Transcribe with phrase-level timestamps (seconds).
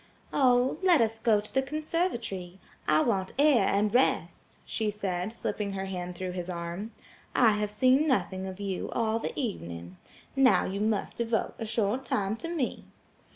[0.33, 2.57] "Oh, let us go to the conservatory.
[2.87, 6.89] I want air and rest," she said, slipping her hand through his arm.
[7.35, 9.97] "I have seen nothing of you all the evening.
[10.35, 12.85] Now you must devote a short time to me."